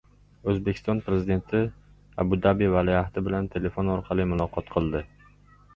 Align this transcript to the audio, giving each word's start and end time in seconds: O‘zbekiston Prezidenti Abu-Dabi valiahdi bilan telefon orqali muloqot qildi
O‘zbekiston 0.53 1.01
Prezidenti 1.09 1.61
Abu-Dabi 2.25 2.73
valiahdi 2.77 3.27
bilan 3.29 3.53
telefon 3.59 3.95
orqali 3.99 4.31
muloqot 4.33 4.75
qildi 4.77 5.07